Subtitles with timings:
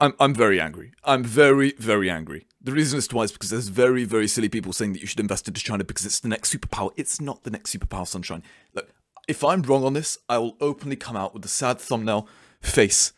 [0.00, 0.92] I'm I'm very angry.
[1.04, 2.46] I'm very very angry.
[2.60, 5.48] The reason is twice because there's very very silly people saying that you should invest
[5.48, 6.90] into China because it's the next superpower.
[6.96, 8.42] It's not the next superpower, sunshine.
[8.74, 8.90] Look,
[9.28, 12.28] if I'm wrong on this, I will openly come out with a sad thumbnail
[12.60, 13.12] face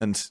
[0.00, 0.30] and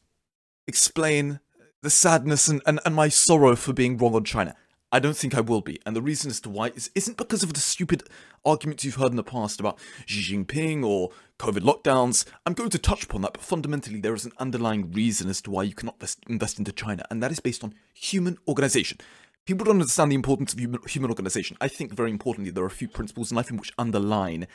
[0.68, 1.40] explain
[1.82, 4.56] the sadness and, and, and my sorrow for being wrong on China.
[4.92, 5.80] I don't think I will be.
[5.86, 8.04] And the reason as to why is, isn't because of the stupid
[8.44, 12.26] arguments you've heard in the past about Xi Jinping or COVID lockdowns.
[12.46, 15.52] I'm going to touch upon that, but fundamentally, there is an underlying reason as to
[15.52, 15.96] why you cannot
[16.28, 18.98] invest, into China, and that is based on human organization.
[19.46, 21.58] People don't understand the importance of human, human organization.
[21.60, 24.46] I think, very importantly, there are a few principles in life in which underline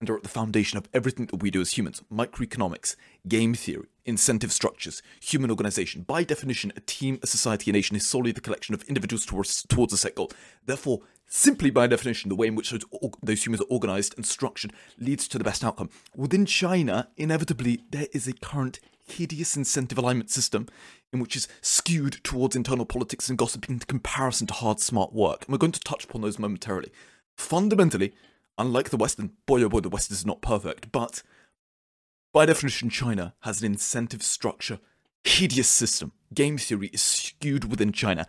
[0.00, 2.96] and are at the foundation of everything that we do as humans microeconomics,
[3.26, 6.02] game theory, incentive structures, human organization.
[6.02, 9.62] By definition, a team, a society, a nation is solely the collection of individuals towards,
[9.64, 10.30] towards a set goal.
[10.64, 12.84] Therefore, simply by definition, the way in which those,
[13.22, 15.90] those humans are organized and structured leads to the best outcome.
[16.14, 20.66] Within China, inevitably, there is a current hideous incentive alignment system
[21.12, 25.44] in which is skewed towards internal politics and gossip in comparison to hard, smart work.
[25.44, 26.90] And we're going to touch upon those momentarily.
[27.36, 28.14] Fundamentally,
[28.58, 31.22] unlike the West, and boy oh boy, the West is not perfect, but
[32.32, 34.78] by definition, China has an incentive structure,
[35.24, 36.12] hideous system.
[36.34, 38.26] Game theory is skewed within China,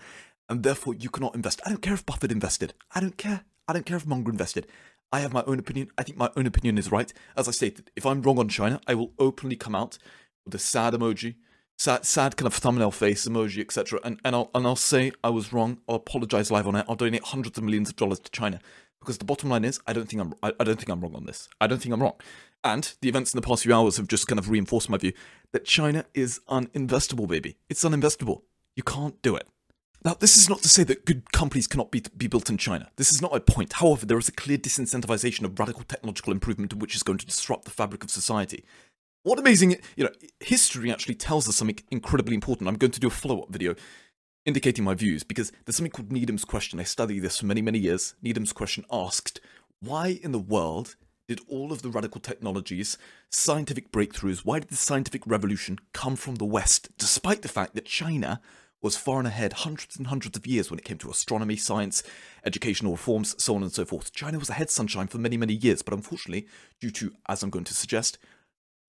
[0.48, 1.62] and therefore you cannot invest.
[1.66, 2.74] I don't care if Buffett invested.
[2.96, 3.42] I don't care.
[3.68, 4.68] I don't care if Munger invested.
[5.12, 5.90] I have my own opinion.
[5.98, 7.12] I think my own opinion is right.
[7.36, 9.98] As I stated, if I'm wrong on China, I will openly come out
[10.46, 11.36] with a sad emoji,
[11.78, 14.00] sad, sad kind of thumbnail face emoji, etc.
[14.04, 15.80] And and I'll and I'll say I was wrong.
[15.88, 16.86] I'll apologize live on it.
[16.88, 18.60] I'll donate hundreds of millions of dollars to China
[19.00, 21.16] because the bottom line is I don't think I'm I, I don't think I'm wrong
[21.16, 21.50] on this.
[21.60, 22.16] I don't think I'm wrong.
[22.64, 25.14] And the events in the past few hours have just kind of reinforced my view
[25.54, 27.58] that China is uninvestable, baby.
[27.70, 28.42] It's uninvestable.
[28.76, 29.48] You can't do it.
[30.04, 32.90] Now, this is not to say that good companies cannot be, be built in China.
[32.98, 33.74] This is not my point.
[33.74, 37.66] However, there is a clear disincentivization of radical technological improvement which is going to disrupt
[37.66, 38.64] the fabric of society.
[39.24, 42.70] What amazing, you know, history actually tells us something incredibly important.
[42.70, 43.76] I'm going to do a follow up video
[44.48, 46.80] indicating my views because there's something called Needham's question.
[46.80, 48.16] I studied this for many, many years.
[48.22, 49.42] Needham's question asked,
[49.82, 50.96] why in the world
[51.28, 52.98] did all of the radical technologies,
[53.30, 57.84] scientific breakthroughs, why did the scientific revolution come from the West, despite the fact that
[57.84, 58.40] China
[58.82, 62.02] was far and ahead hundreds and hundreds of years when it came to astronomy, science,
[62.46, 64.14] educational reforms, so on and so forth.
[64.14, 66.48] China was ahead sunshine for many, many years, but unfortunately,
[66.80, 68.18] due to, as I'm going to suggest,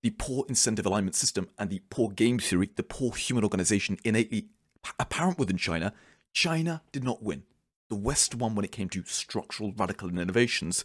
[0.04, 4.50] the poor incentive alignment system and the poor game theory, the poor human organization innately
[4.98, 5.92] apparent within China,
[6.32, 7.44] China did not win.
[7.88, 10.84] The West won when it came to structural radical innovations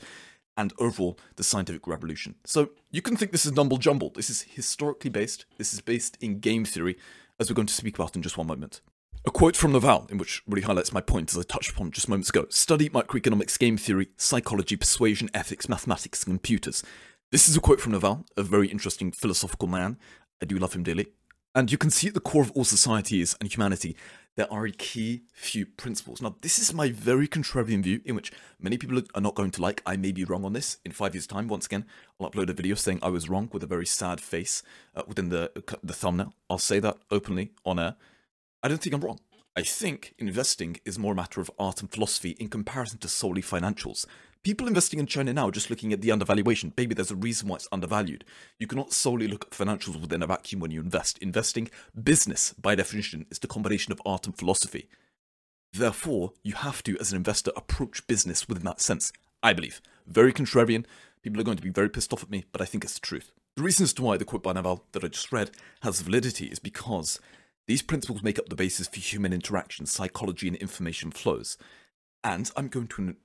[0.55, 2.35] and overall the scientific revolution.
[2.45, 4.11] So you can think this is numble jumble.
[4.15, 5.45] This is historically based.
[5.57, 6.97] This is based in game theory,
[7.39, 8.81] as we're going to speak about in just one moment.
[9.25, 12.09] A quote from Naval, in which really highlights my point as I touched upon just
[12.09, 12.45] moments ago.
[12.49, 16.83] Study microeconomics, game theory, psychology, persuasion, ethics, mathematics, and computers.
[17.31, 19.97] This is a quote from Naval, a very interesting philosophical man.
[20.41, 21.07] I do love him dearly.
[21.55, 23.95] And you can see at the core of all societies and humanity,
[24.35, 26.19] there are a key few principles.
[26.19, 29.61] Now, this is my very contrarian view, in which many people are not going to
[29.61, 29.83] like.
[29.85, 30.77] I may be wrong on this.
[30.83, 31.85] In five years' time, once again,
[32.19, 34.63] I'll upload a video saying I was wrong with a very sad face
[34.95, 35.51] uh, within the
[35.83, 36.33] the thumbnail.
[36.49, 37.95] I'll say that openly on air.
[38.63, 39.19] I don't think I'm wrong.
[39.55, 43.43] I think investing is more a matter of art and philosophy in comparison to solely
[43.43, 44.07] financials.
[44.43, 46.73] People investing in China now are just looking at the undervaluation.
[46.75, 48.25] Maybe there's a reason why it's undervalued.
[48.59, 51.17] You cannot solely look at financials within a vacuum when you invest.
[51.19, 51.69] Investing,
[52.03, 54.89] business, by definition, is the combination of art and philosophy.
[55.71, 59.13] Therefore, you have to, as an investor, approach business within that sense.
[59.41, 59.81] I believe.
[60.07, 60.85] Very contrarian.
[61.21, 62.99] People are going to be very pissed off at me, but I think it's the
[62.99, 63.31] truth.
[63.55, 65.51] The reason as to why the quote by Naval that I just read
[65.83, 67.17] has validity is because
[67.65, 71.57] these principles make up the basis for human interaction, psychology, and information flows.
[72.25, 73.15] And I'm going to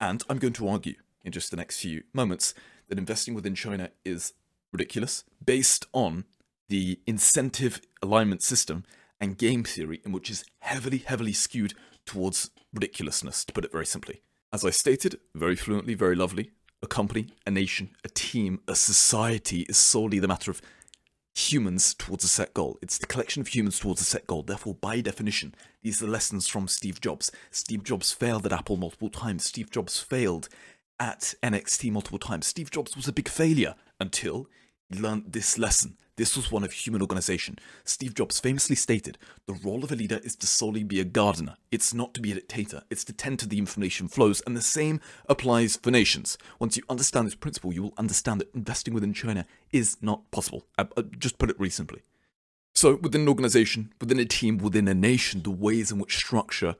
[0.00, 2.54] and I'm going to argue in just the next few moments
[2.88, 4.32] that investing within China is
[4.72, 6.24] ridiculous based on
[6.68, 8.84] the incentive alignment system
[9.20, 11.74] and game theory, in which is heavily, heavily skewed
[12.04, 14.20] towards ridiculousness, to put it very simply.
[14.52, 16.50] As I stated, very fluently, very lovely,
[16.82, 20.60] a company, a nation, a team, a society is solely the matter of
[21.36, 22.78] humans towards a set goal.
[22.80, 24.42] It's the collection of humans towards a set goal.
[24.42, 27.30] Therefore, by definition, these are lessons from Steve Jobs.
[27.50, 29.44] Steve Jobs failed at Apple multiple times.
[29.44, 30.48] Steve Jobs failed
[30.98, 32.46] at NeXT multiple times.
[32.46, 34.48] Steve Jobs was a big failure until
[34.88, 35.98] he learned this lesson.
[36.16, 37.58] This was one of human organization.
[37.84, 41.56] Steve Jobs famously stated, the role of a leader is to solely be a gardener.
[41.70, 42.82] It's not to be a dictator.
[42.88, 44.40] It's to tend to the information flows.
[44.46, 46.38] And the same applies for nations.
[46.58, 50.66] Once you understand this principle, you will understand that investing within China is not possible.
[50.78, 52.02] I, I just put it really simply.
[52.74, 56.76] So within an organization, within a team, within a nation, the ways in which structure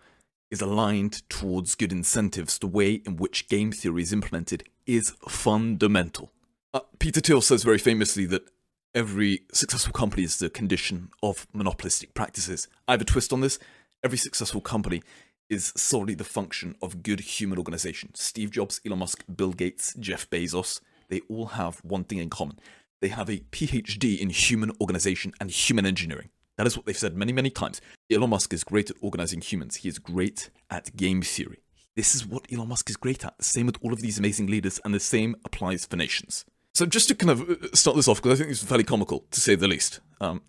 [0.50, 6.32] is aligned towards good incentives, the way in which game theory is implemented is fundamental.
[6.72, 8.46] Uh, Peter Thiel says very famously that
[8.96, 12.66] every successful company is the condition of monopolistic practices.
[12.88, 13.58] I have a twist on this.
[14.02, 15.02] Every successful company
[15.50, 18.10] is solely the function of good human organization.
[18.14, 22.58] Steve Jobs, Elon Musk, Bill Gates, Jeff Bezos, they all have one thing in common.
[23.02, 26.30] They have a PhD in human organization and human engineering.
[26.56, 27.82] That is what they've said many, many times.
[28.10, 29.76] Elon Musk is great at organizing humans.
[29.76, 31.58] He is great at game theory.
[31.96, 33.44] This is what Elon Musk is great at.
[33.44, 36.46] Same with all of these amazing leaders, and the same applies for nations.
[36.76, 39.24] So just to kind of uh, start this off, because I think it's fairly comical,
[39.30, 40.00] to say the least.
[40.20, 40.42] Um,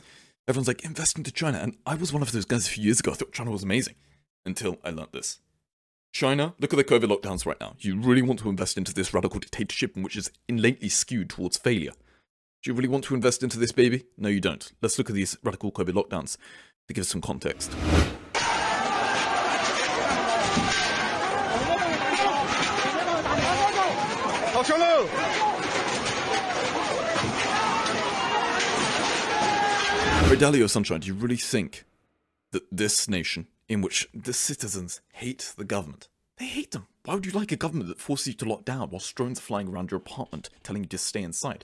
[0.46, 1.58] everyone's like, invest into China.
[1.60, 3.14] And I was one of those guys a few years ago.
[3.14, 3.96] I thought China was amazing
[4.46, 5.40] until I learned this.
[6.12, 7.78] China, look at the COVID lockdowns right now.
[7.80, 11.94] You really want to invest into this radical dictatorship, which is innately skewed towards failure.
[12.62, 14.04] Do you really want to invest into this baby?
[14.18, 14.70] No, you don't.
[14.82, 16.36] Let's look at these radical COVID lockdowns
[16.90, 17.72] to give us some context.
[30.30, 31.86] Ray Dalio Sunshine, do you really think
[32.52, 36.88] that this nation, in which the citizens hate the government, they hate them?
[37.06, 39.42] Why would you like a government that forces you to lock down while drones are
[39.42, 41.64] flying around your apartment telling you to stay inside?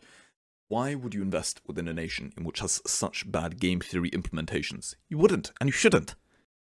[0.70, 4.96] Why would you invest within a nation in which has such bad game theory implementations?
[5.10, 6.16] You wouldn't, and you shouldn't.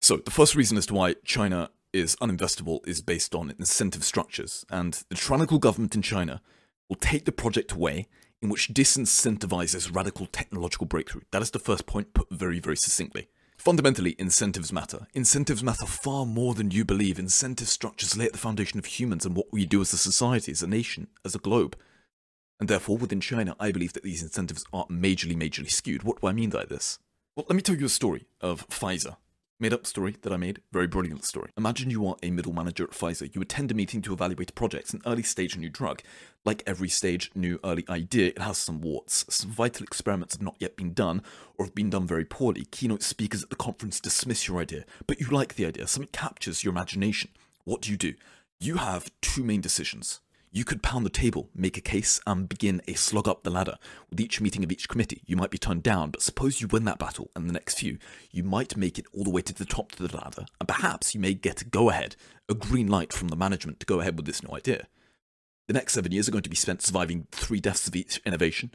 [0.02, 4.66] So, the first reason as to why China is uninvestable is based on incentive structures,
[4.68, 6.42] and the tyrannical government in China
[6.88, 8.08] will take the project away
[8.44, 11.22] in which disincentivizes radical technological breakthrough.
[11.30, 13.28] That is the first point put very, very succinctly.
[13.56, 15.06] Fundamentally, incentives matter.
[15.14, 17.18] Incentives matter far more than you believe.
[17.18, 20.52] Incentive structures lay at the foundation of humans and what we do as a society,
[20.52, 21.74] as a nation, as a globe.
[22.60, 26.02] And therefore, within China, I believe that these incentives are majorly, majorly skewed.
[26.02, 26.98] What do I mean by this?
[27.34, 29.16] Well, let me tell you a story of Pfizer.
[29.58, 31.50] Made up story that I made, very brilliant story.
[31.56, 33.34] Imagine you are a middle manager at Pfizer.
[33.34, 36.02] You attend a meeting to evaluate a projects, an early stage new drug.
[36.44, 39.24] Like every stage new early idea, it has some warts.
[39.30, 41.22] Some vital experiments have not yet been done,
[41.56, 42.66] or have been done very poorly.
[42.66, 45.86] Keynote speakers at the conference dismiss your idea, but you like the idea.
[45.86, 47.30] Something captures your imagination.
[47.64, 48.14] What do you do?
[48.60, 50.20] You have two main decisions.
[50.52, 53.76] You could pound the table, make a case, and begin a slog up the ladder.
[54.08, 56.84] With each meeting of each committee, you might be turned down, but suppose you win
[56.84, 57.98] that battle and the next few,
[58.30, 61.12] you might make it all the way to the top of the ladder, and perhaps
[61.14, 62.14] you may get a go ahead,
[62.48, 64.86] a green light from the management to go ahead with this new idea.
[65.66, 68.72] The next seven years are going to be spent surviving three deaths of each innovation.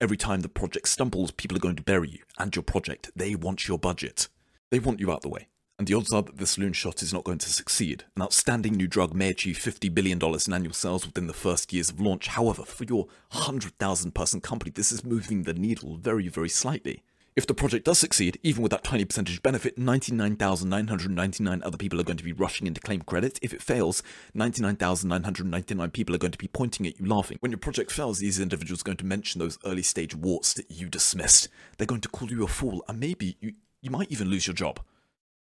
[0.00, 3.10] Every time the project stumbles, people are going to bury you and your project.
[3.14, 4.28] They want your budget.
[4.70, 5.48] They want you out the way
[5.82, 8.04] and the odds are that this loon shot is not going to succeed.
[8.14, 11.90] An outstanding new drug may achieve $50 billion in annual sales within the first years
[11.90, 12.28] of launch.
[12.28, 17.02] However, for your 100,000 person company, this is moving the needle very, very slightly.
[17.34, 22.04] If the project does succeed, even with that tiny percentage benefit, 99,999 other people are
[22.04, 23.38] going to be rushing in to claim credit.
[23.40, 24.02] If it fails,
[24.34, 27.38] 99,999 people are going to be pointing at you laughing.
[27.40, 30.70] When your project fails, these individuals are going to mention those early stage warts that
[30.70, 31.48] you dismissed.
[31.78, 34.54] They're going to call you a fool, and maybe you, you might even lose your
[34.54, 34.80] job.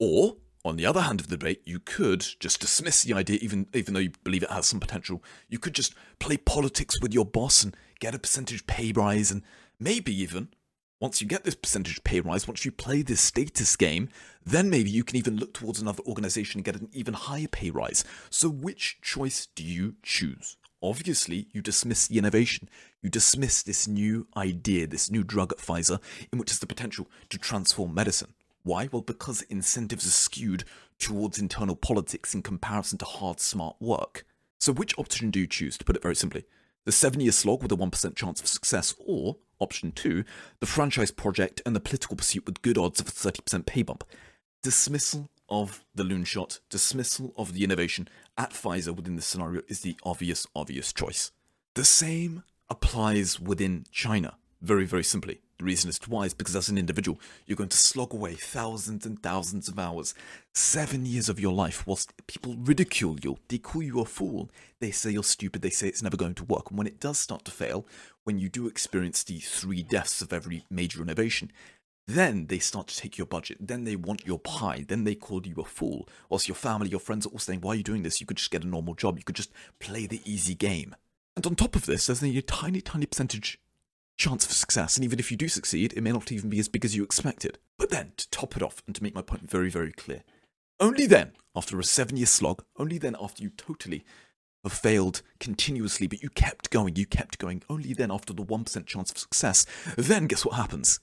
[0.02, 0.36] Or,
[0.66, 3.94] on the other hand of the debate, you could just dismiss the idea, even even
[3.94, 5.24] though you believe it has some potential.
[5.48, 9.44] You could just play politics with your boss and get a percentage pay rise, and
[9.80, 10.50] maybe even
[11.00, 14.10] once you get this percentage pay rise, once you play this status game,
[14.46, 17.70] then maybe you can even look towards another organization and get an even higher pay
[17.70, 18.04] rise.
[18.30, 20.58] So, which choice do you choose?
[20.82, 22.70] Obviously, you dismiss the innovation.
[23.02, 26.00] You dismiss this new idea, this new drug at Pfizer,
[26.32, 28.34] in which has the potential to transform medicine.
[28.64, 28.90] Why?
[28.92, 30.64] Well, because incentives are skewed
[30.98, 34.26] towards internal politics in comparison to hard, smart work.
[34.60, 36.44] So, which option do you choose, to put it very simply?
[36.86, 40.24] The seven year slog with a 1% chance of success, or option two,
[40.60, 44.04] the franchise project and the political pursuit with good odds of a 30% pay bump?
[44.64, 49.82] Dismissal of the loon shot, dismissal of the innovation at Pfizer within this scenario is
[49.82, 51.32] the obvious, obvious choice.
[51.76, 55.42] The same applies within China, very, very simply.
[55.60, 59.22] The reason is is because as an individual, you're going to slog away thousands and
[59.22, 60.14] thousands of hours,
[60.56, 63.38] seven years of your life, whilst people ridicule you.
[63.50, 64.50] They call you a fool.
[64.80, 65.62] They say you're stupid.
[65.62, 66.70] They say it's never going to work.
[66.70, 67.86] And when it does start to fail,
[68.24, 71.52] when you do experience the three deaths of every major innovation,
[72.08, 73.58] then they start to take your budget.
[73.60, 74.86] Then they want your pie.
[74.88, 76.08] Then they call you a fool.
[76.30, 78.22] Whilst your family, your friends are all saying, Why are you doing this?
[78.22, 79.18] You could just get a normal job.
[79.18, 80.96] You could just play the easy game.
[81.36, 83.60] And on top of this, there's a tiny, tiny percentage
[84.20, 86.68] chance for success, and even if you do succeed, it may not even be as
[86.68, 87.58] big as you expected.
[87.78, 90.24] But then, to top it off, and to make my point very, very clear,
[90.80, 94.06] only then, after a seven year slog, only then after you totally
[94.64, 98.86] have failed continuously, but you kept going, you kept going, only then after the 1%
[98.86, 99.66] chance of success,
[99.98, 101.00] then guess what happens?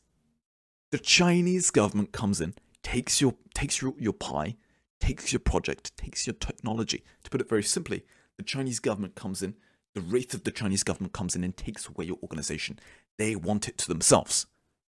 [0.93, 4.57] The Chinese government comes in, takes your takes your, your pie,
[5.01, 7.03] takes your project, takes your technology.
[7.25, 8.05] To put it very simply,
[8.37, 9.55] the Chinese government comes in,
[9.97, 12.79] the wraith of the Chinese government comes in and takes away your organization,
[13.17, 14.47] they want it to themselves.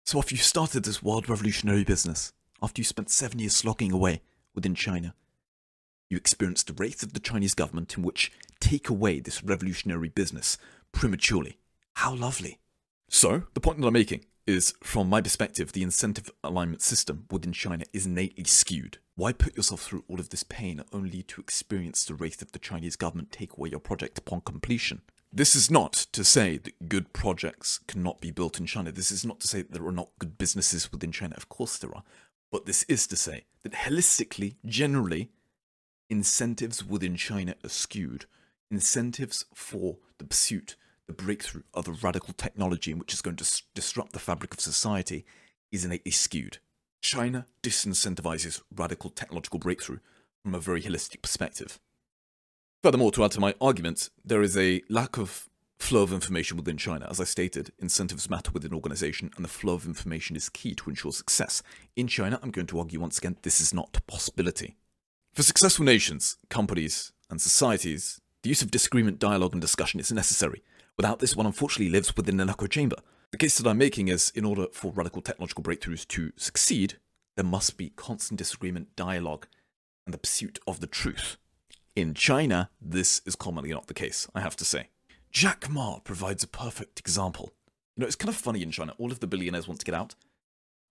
[0.05, 4.21] So after you started this wild revolutionary business, after you spent seven years slogging away
[4.53, 5.15] within China,
[6.09, 8.29] you experienced the wrath of the Chinese government in which
[8.59, 10.57] take away this revolutionary business
[10.91, 11.59] prematurely.
[11.93, 12.59] How lovely.
[13.09, 17.53] So, the point that I'm making is, from my perspective, the incentive alignment system within
[17.53, 18.99] China is innately skewed.
[19.15, 22.59] Why put yourself through all of this pain only to experience the wrath of the
[22.59, 25.01] Chinese government take away your project upon completion?
[25.33, 28.91] This is not to say that good projects cannot be built in China.
[28.91, 31.33] This is not to say that there are not good businesses within China.
[31.35, 32.03] Of course there are.
[32.51, 35.31] But this is to say that holistically, generally,
[36.09, 38.25] incentives within China are skewed.
[38.71, 40.75] Incentives for the pursuit,
[41.09, 45.25] the breakthrough of a radical technology which is going to disrupt the fabric of society
[45.71, 46.59] is innately skewed.
[47.01, 49.97] China disincentivizes radical technological breakthrough
[50.43, 51.79] from a very holistic perspective.
[52.83, 55.49] Furthermore, to add to my argument, there is a lack of
[55.79, 57.07] flow of information within China.
[57.09, 60.75] As I stated, incentives matter within an organization, and the flow of information is key
[60.75, 61.63] to ensure success.
[61.95, 64.75] In China, I'm going to argue once again, this is not a possibility.
[65.33, 70.61] For successful nations, companies, and societies, the use of disagreement, dialogue, and discussion is necessary.
[70.99, 72.97] Without this, one unfortunately lives within an echo chamber.
[73.31, 76.97] The case that I'm making is in order for radical technological breakthroughs to succeed,
[77.37, 79.47] there must be constant disagreement, dialogue,
[80.05, 81.37] and the pursuit of the truth.
[81.95, 84.89] In China, this is commonly not the case, I have to say.
[85.31, 87.53] Jack Ma provides a perfect example.
[87.95, 88.93] You know, it's kind of funny in China.
[88.97, 90.15] All of the billionaires want to get out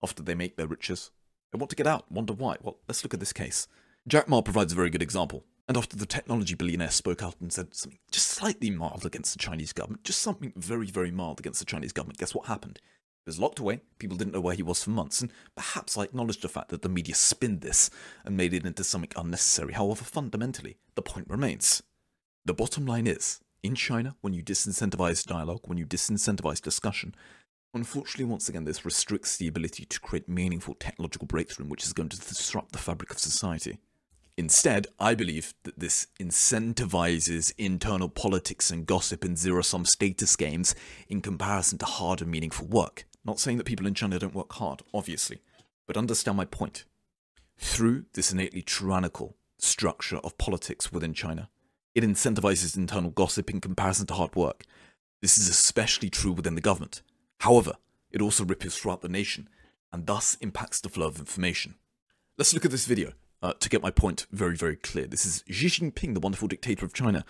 [0.01, 1.11] after they make their riches.
[1.51, 2.11] They want to get out.
[2.11, 2.55] Wonder why?
[2.63, 3.67] Well, let's look at this case.
[4.07, 5.45] Jack Ma provides a very good example.
[5.69, 9.39] And after the technology billionaire spoke out and said something just slightly mild against the
[9.39, 12.79] Chinese government, just something very, very mild against the Chinese government, guess what happened?
[13.23, 16.05] He was locked away, people didn't know where he was for months, and perhaps I
[16.05, 17.91] acknowledge the fact that the media spinned this
[18.25, 19.73] and made it into something unnecessary.
[19.73, 21.83] However, fundamentally, the point remains.
[22.45, 27.13] The bottom line is, in China, when you disincentivize dialogue, when you disincentivize discussion,
[27.75, 32.09] unfortunately, once again, this restricts the ability to create meaningful technological breakthrough, which is going
[32.09, 33.77] to disrupt the fabric of society.
[34.39, 40.73] Instead, I believe that this incentivizes internal politics and gossip and zero sum status games
[41.09, 43.05] in comparison to hard and meaningful work.
[43.25, 45.41] Not saying that people in China don't work hard, obviously,
[45.85, 46.85] but understand my point.
[47.57, 51.49] Through this innately tyrannical structure of politics within China,
[51.93, 54.63] it incentivizes internal gossip in comparison to hard work.
[55.21, 57.01] This is especially true within the government.
[57.41, 57.73] However,
[58.09, 59.49] it also ripples throughout the nation
[59.91, 61.75] and thus impacts the flow of information.
[62.37, 65.07] Let's look at this video uh, to get my point very, very clear.
[65.07, 67.25] This is Xi Jinping, the wonderful dictator of China,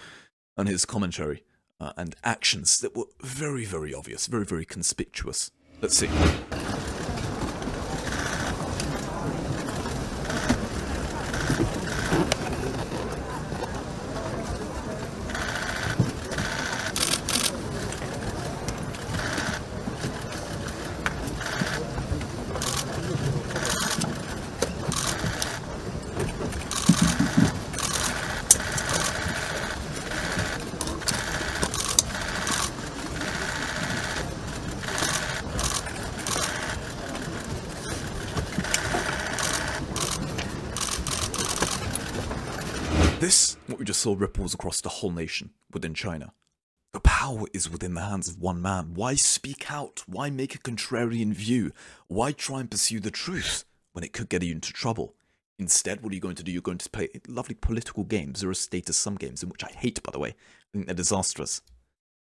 [0.58, 1.44] and his commentary
[1.80, 5.52] uh, and actions that were very, very obvious, very, very conspicuous.
[5.82, 6.10] Let's see.
[43.20, 46.32] This, what we just saw, ripples across the whole nation within China.
[46.94, 48.94] The power is within the hands of one man.
[48.94, 50.04] Why speak out?
[50.08, 51.74] Why make a contrarian view?
[52.08, 55.16] Why try and pursue the truth when it could get you into trouble?
[55.58, 56.52] Instead, what are you going to do?
[56.54, 60.02] You're going to play lovely political games, zero status sum games, in which I hate,
[60.02, 60.30] by the way.
[60.30, 60.34] I
[60.72, 61.62] think they're disastrous.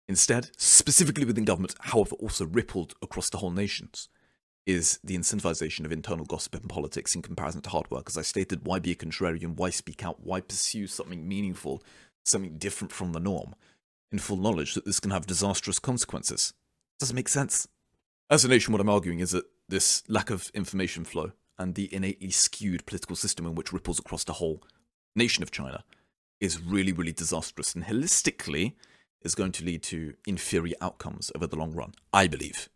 [0.08, 4.10] Instead, specifically within government, however, also rippled across the whole nations,
[4.66, 8.06] is the incentivization of internal gossip and politics in comparison to hard work.
[8.08, 9.56] As I stated, why be a contrarian?
[9.56, 10.22] Why speak out?
[10.22, 11.84] Why pursue something meaningful,
[12.26, 13.56] something different from the norm,
[14.12, 16.54] in full knowledge that this can have disastrous consequences?
[17.00, 17.68] Doesn't make sense.
[18.30, 21.94] As a nation, what I'm arguing is that this lack of information flow and the
[21.94, 24.64] innately skewed political system in which ripples across the whole
[25.16, 25.84] nation of China
[26.40, 28.74] is really, really disastrous and holistically
[29.22, 32.70] is going to lead to inferior outcomes over the long run, I believe.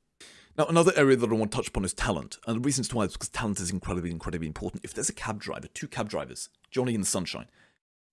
[0.57, 2.39] Now, another area that I want to touch upon is talent.
[2.47, 4.83] And the reasons why is because talent is incredibly, incredibly important.
[4.83, 7.45] If there's a cab driver, two cab drivers, Johnny and Sunshine,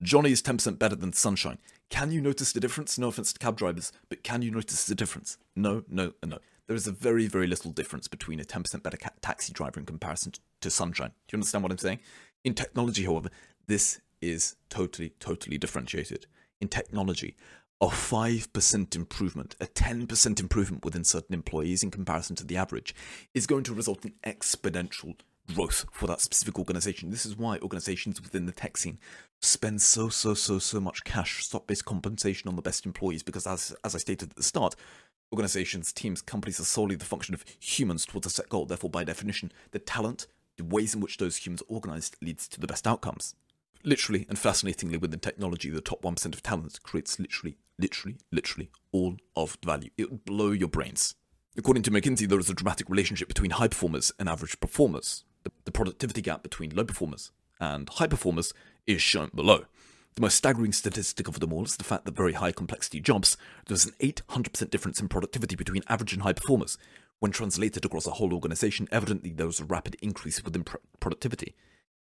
[0.02, 1.56] Johnny is 10% better than Sunshine.
[1.88, 2.98] Can you notice the difference?
[2.98, 5.38] No offense to cab drivers, but can you notice the difference?
[5.56, 6.38] No, no, no.
[6.66, 10.32] There is a very, very little difference between a 10% better taxi driver in comparison
[10.60, 11.12] to Sunshine.
[11.28, 12.00] Do you understand what I'm saying?
[12.42, 13.30] In technology, however,
[13.66, 16.26] this is totally, totally differentiated.
[16.60, 17.36] In technology,
[17.84, 22.94] a 5% improvement, a 10% improvement within certain employees in comparison to the average,
[23.34, 25.16] is going to result in exponential
[25.54, 27.10] growth for that specific organization.
[27.10, 28.98] This is why organizations within the tech scene
[29.42, 33.46] spend so, so, so, so much cash, stock based compensation on the best employees, because
[33.46, 34.74] as, as I stated at the start,
[35.32, 38.66] Organizations, teams, companies are solely the function of humans towards a set goal.
[38.66, 42.60] Therefore, by definition, the talent, the ways in which those humans are organized leads to
[42.60, 43.34] the best outcomes.
[43.82, 49.16] Literally and fascinatingly, within technology, the top 1% of talent creates literally, literally, literally all
[49.36, 49.90] of the value.
[49.96, 51.14] It would blow your brains.
[51.56, 55.24] According to McKinsey, there is a dramatic relationship between high performers and average performers.
[55.44, 58.52] The, the productivity gap between low performers and high performers
[58.86, 59.64] is shown below.
[60.14, 63.36] The most staggering statistic of them all is the fact that very high complexity jobs,
[63.66, 66.78] there's an 800% difference in productivity between average and high performers.
[67.18, 71.54] When translated across a whole organization, evidently there is a rapid increase within pr- productivity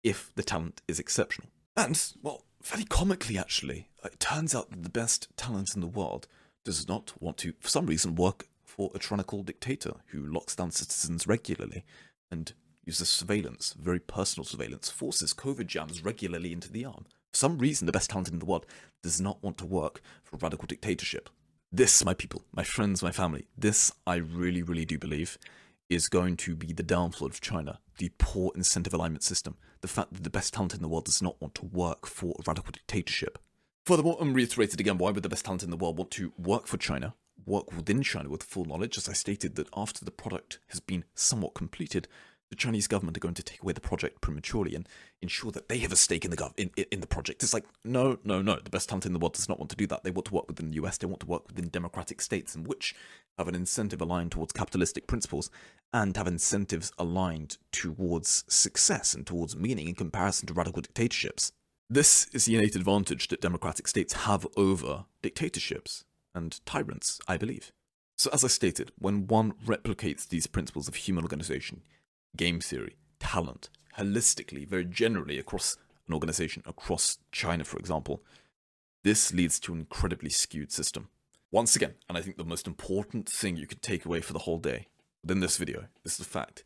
[0.04, 1.48] if the talent is exceptional.
[1.76, 6.26] And, well, very comically actually, it turns out that the best talent in the world
[6.64, 10.72] does not want to, for some reason, work for a tyrannical dictator who locks down
[10.72, 11.84] citizens regularly
[12.28, 12.54] and
[12.84, 17.06] uses surveillance, very personal surveillance, forces COVID jams regularly into the arm.
[17.32, 18.66] For some reason, the best talent in the world
[19.00, 21.30] does not want to work for a radical dictatorship.
[21.70, 25.38] This, my people, my friends, my family, this I really, really do believe
[25.88, 30.12] is going to be the downfall of China, the poor incentive alignment system, the fact
[30.14, 32.72] that the best talent in the world does not want to work for a radical
[32.72, 33.38] dictatorship.
[33.84, 36.66] Furthermore, I'm reiterated again, why would the best talent in the world want to work
[36.66, 37.14] for China,
[37.44, 41.04] work within China with full knowledge, as I stated that after the product has been
[41.14, 42.08] somewhat completed,
[42.50, 44.88] the Chinese government are going to take away the project prematurely and
[45.20, 47.42] ensure that they have a stake in the gov- in, in the project.
[47.42, 48.56] It's like no, no, no.
[48.56, 50.04] The best talent in the world does not want to do that.
[50.04, 50.98] They want to work within the US.
[50.98, 52.94] They want to work within democratic states in which
[53.38, 55.50] have an incentive aligned towards capitalistic principles
[55.92, 61.52] and have incentives aligned towards success and towards meaning in comparison to radical dictatorships.
[61.88, 67.70] This is the innate advantage that democratic states have over dictatorships and tyrants, I believe.
[68.18, 71.82] So, as I stated, when one replicates these principles of human organization,
[72.36, 75.76] game theory, talent, holistically, very generally across
[76.06, 78.22] an organization, across China, for example,
[79.02, 81.08] this leads to an incredibly skewed system.
[81.50, 84.40] Once again, and I think the most important thing you could take away for the
[84.40, 84.88] whole day
[85.22, 86.64] within this video is the fact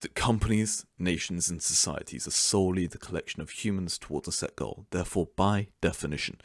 [0.00, 4.86] that companies, nations, and societies are solely the collection of humans towards a set goal.
[4.90, 6.40] Therefore, by definition,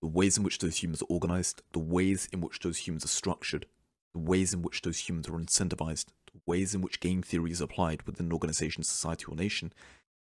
[0.00, 3.08] the ways in which those humans are organized, the ways in which those humans are
[3.08, 3.66] structured,
[4.12, 6.06] the ways in which those humans are incentivized,
[6.46, 9.72] ways in which game theory is applied within an organization, society, or nation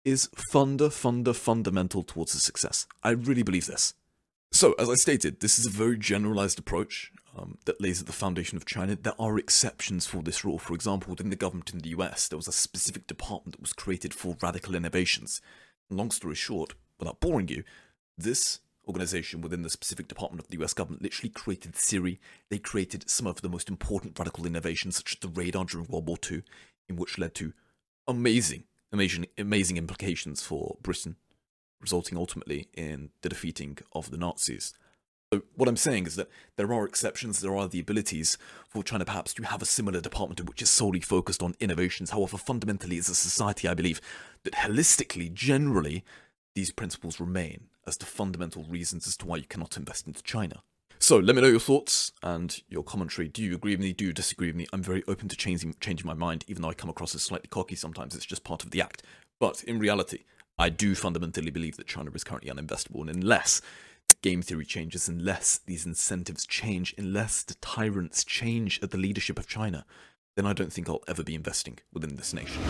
[0.05, 2.87] is funda, funda, fundamental towards the success.
[3.03, 3.95] I really believe this.
[4.51, 8.13] So, as I stated, this is a very generalized approach um, that lays at the
[8.13, 8.97] foundation of China.
[8.97, 10.59] There are exceptions for this rule.
[10.59, 13.75] For example, within the government in the US, there was a specific department that was
[13.75, 15.43] created for radical innovations.
[15.91, 17.63] long story short, without boring you,
[18.17, 22.19] this organization within the specific department of the US government literally created Siri.
[22.49, 26.09] They created some of the most important radical innovations, such as the radar during World
[26.09, 26.43] War II,
[26.89, 27.53] in which led to
[28.07, 31.17] amazing, amazing, amazing implications for Britain,
[31.81, 34.75] resulting ultimately in the defeating of the Nazis.
[35.33, 39.05] So what I'm saying is that there are exceptions, there are the abilities for China
[39.05, 42.11] perhaps to have a similar department which is solely focused on innovations.
[42.11, 44.01] However, fundamentally as a society, I believe
[44.45, 46.03] that holistically, generally,
[46.55, 50.63] these principles remain as the fundamental reasons as to why you cannot invest into China.
[51.01, 53.29] So let me know your thoughts and your commentary.
[53.29, 53.93] Do you agree with me?
[53.93, 54.67] Do you disagree with me?
[54.73, 57.49] I'm very open to changing changing my mind, even though I come across as slightly
[57.49, 58.15] cocky sometimes.
[58.15, 59.03] It's just part of the act.
[59.39, 60.25] But in reality,
[60.59, 63.63] I do fundamentally believe that China is currently uninvestable, and unless
[64.23, 69.47] game theory changes, unless these incentives change, unless the tyrants change at the leadership of
[69.47, 69.85] China,
[70.35, 72.61] then I don't think I'll ever be investing within this nation.